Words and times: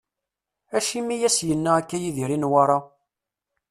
Acimi 0.77 1.15
i 1.19 1.27
as-yenna 1.29 1.71
akka 1.79 1.97
Yidir 2.01 2.31
i 2.35 2.37
Newwara? 2.39 2.77